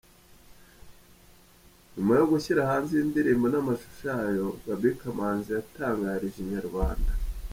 [1.93, 7.11] Nyuma yo gushyira hanze iyi ndirimbo n’amashusho yayo, Gaby Kamanzi yatangarije Inyarwanda.